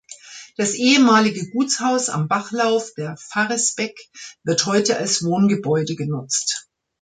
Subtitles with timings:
[0.57, 3.99] Das ehemalige Gutshaus am Bachlauf der Varresbeck
[4.43, 6.67] wird heute als Wohngebäude genutzt.